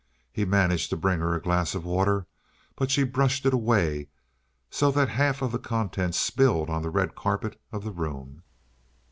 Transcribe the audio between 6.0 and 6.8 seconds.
spilled